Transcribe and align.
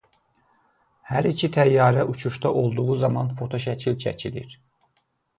Hər 1.09 1.27
iki 1.31 1.49
təyyarə 1.57 2.05
uçuşda 2.13 2.53
olduğu 2.61 2.95
zaman 3.01 3.29
fotoşəkil 3.41 3.99
çəkilir. 4.05 4.57